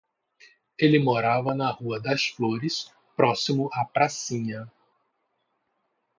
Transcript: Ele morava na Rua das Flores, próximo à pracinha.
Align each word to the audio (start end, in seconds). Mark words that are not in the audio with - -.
Ele 0.79 0.97
morava 0.97 1.53
na 1.53 1.69
Rua 1.69 1.99
das 1.99 2.25
Flores, 2.29 2.91
próximo 3.15 3.69
à 3.71 3.85
pracinha. 3.85 4.65